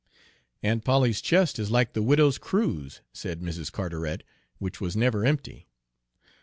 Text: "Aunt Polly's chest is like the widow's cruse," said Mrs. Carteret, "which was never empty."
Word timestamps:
"Aunt 0.63 0.83
Polly's 0.83 1.21
chest 1.21 1.59
is 1.59 1.69
like 1.69 1.93
the 1.93 2.01
widow's 2.01 2.39
cruse," 2.39 3.01
said 3.13 3.39
Mrs. 3.39 3.71
Carteret, 3.71 4.23
"which 4.57 4.81
was 4.81 4.95
never 4.95 5.27
empty." 5.27 5.67